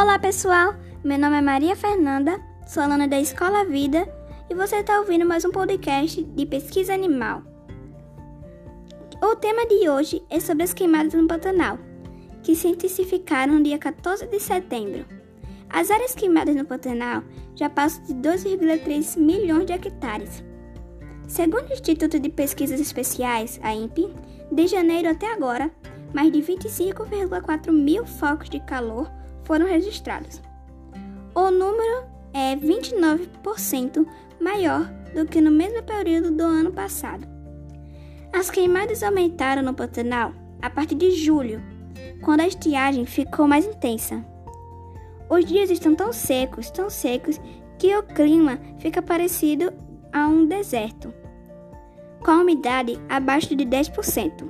Olá 0.00 0.16
pessoal, 0.16 0.76
meu 1.02 1.18
nome 1.18 1.38
é 1.38 1.40
Maria 1.40 1.74
Fernanda, 1.74 2.40
sou 2.68 2.84
aluna 2.84 3.08
da 3.08 3.18
Escola 3.18 3.64
Vida 3.64 4.08
e 4.48 4.54
você 4.54 4.76
está 4.76 5.00
ouvindo 5.00 5.26
mais 5.26 5.44
um 5.44 5.50
podcast 5.50 6.22
de 6.22 6.46
pesquisa 6.46 6.94
animal. 6.94 7.42
O 9.20 9.34
tema 9.34 9.66
de 9.66 9.88
hoje 9.88 10.22
é 10.30 10.38
sobre 10.38 10.62
as 10.62 10.72
queimadas 10.72 11.14
no 11.14 11.26
Pantanal, 11.26 11.80
que 12.44 12.54
se 12.54 12.68
intensificaram 12.68 13.54
no 13.54 13.62
dia 13.64 13.76
14 13.76 14.28
de 14.28 14.38
setembro. 14.38 15.04
As 15.68 15.90
áreas 15.90 16.14
queimadas 16.14 16.54
no 16.54 16.64
Pantanal 16.64 17.24
já 17.56 17.68
passam 17.68 18.04
de 18.04 18.14
2,3 18.14 19.18
milhões 19.18 19.66
de 19.66 19.72
hectares. 19.72 20.44
Segundo 21.26 21.70
o 21.70 21.72
Instituto 21.72 22.20
de 22.20 22.28
Pesquisas 22.28 22.78
Especiais, 22.78 23.58
a 23.64 23.74
INPE, 23.74 24.14
de 24.52 24.66
janeiro 24.68 25.10
até 25.10 25.32
agora, 25.32 25.72
mais 26.14 26.30
de 26.30 26.40
25,4 26.40 27.72
mil 27.72 28.06
focos 28.06 28.48
de 28.48 28.60
calor 28.60 29.17
foram 29.48 29.66
registrados. 29.66 30.42
O 31.34 31.50
número 31.50 32.04
é 32.34 32.54
29% 32.54 34.06
maior 34.38 34.84
do 35.14 35.24
que 35.24 35.40
no 35.40 35.50
mesmo 35.50 35.82
período 35.82 36.30
do 36.30 36.42
ano 36.42 36.70
passado. 36.70 37.26
As 38.30 38.50
queimadas 38.50 39.02
aumentaram 39.02 39.62
no 39.62 39.72
Pantanal 39.72 40.34
a 40.60 40.68
partir 40.68 40.96
de 40.96 41.12
julho, 41.12 41.62
quando 42.22 42.40
a 42.40 42.46
estiagem 42.46 43.06
ficou 43.06 43.48
mais 43.48 43.64
intensa. 43.64 44.22
Os 45.30 45.46
dias 45.46 45.70
estão 45.70 45.94
tão 45.94 46.12
secos, 46.12 46.70
tão 46.70 46.90
secos, 46.90 47.40
que 47.78 47.96
o 47.96 48.02
clima 48.02 48.58
fica 48.78 49.00
parecido 49.00 49.72
a 50.12 50.26
um 50.26 50.44
deserto, 50.44 51.14
com 52.20 52.30
a 52.30 52.40
umidade 52.40 53.00
abaixo 53.08 53.56
de 53.56 53.64
10%. 53.64 54.46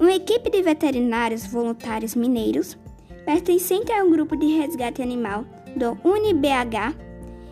Uma 0.00 0.14
equipe 0.14 0.48
de 0.48 0.62
veterinários 0.62 1.46
voluntários 1.46 2.14
mineiros 2.14 2.78
pertencente 3.24 3.92
a 3.92 4.02
um 4.04 4.10
grupo 4.10 4.36
de 4.36 4.46
resgate 4.46 5.02
animal 5.02 5.44
do 5.76 5.98
UniBH, 6.04 6.94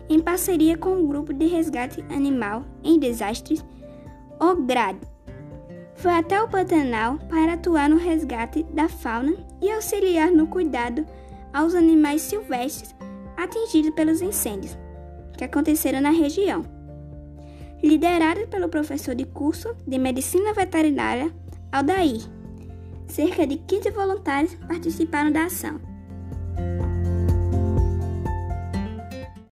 em 0.09 0.19
parceria 0.19 0.77
com 0.77 1.01
o 1.01 1.07
grupo 1.07 1.33
de 1.33 1.47
resgate 1.47 2.03
animal 2.09 2.63
em 2.83 2.99
desastres, 2.99 3.63
o 4.39 4.55
GRAD. 4.55 4.97
Foi 5.95 6.11
até 6.11 6.41
o 6.41 6.47
Pantanal 6.47 7.17
para 7.29 7.53
atuar 7.53 7.89
no 7.89 7.97
resgate 7.97 8.63
da 8.63 8.89
fauna 8.89 9.33
e 9.61 9.71
auxiliar 9.71 10.31
no 10.31 10.47
cuidado 10.47 11.05
aos 11.53 11.75
animais 11.75 12.21
silvestres 12.21 12.93
atingidos 13.37 13.91
pelos 13.91 14.21
incêndios 14.21 14.77
que 15.37 15.43
aconteceram 15.43 16.01
na 16.01 16.09
região. 16.09 16.63
Liderado 17.81 18.47
pelo 18.47 18.69
professor 18.69 19.13
de 19.15 19.25
curso 19.25 19.75
de 19.85 19.97
Medicina 19.97 20.53
Veterinária 20.53 21.33
Aldair 21.71 22.21
cerca 23.07 23.45
de 23.45 23.57
15 23.57 23.91
voluntários 23.91 24.55
participaram 24.67 25.31
da 25.31 25.45
ação. 25.45 25.79